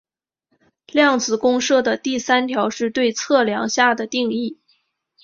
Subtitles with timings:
[0.91, 4.57] 量子公设的第三条是对测量下的定义。